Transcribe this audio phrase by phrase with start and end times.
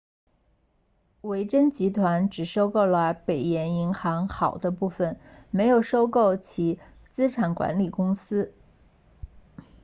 [1.21, 5.19] 维珍集团只收购了北岩银行好的部分
[5.51, 8.51] 没有收购其资产管理公司